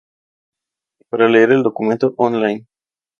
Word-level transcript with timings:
Para 1.09 1.29
leer 1.29 1.51
el 1.51 1.61
documento 1.61 2.15
On 2.17 2.41
Line 2.41 2.65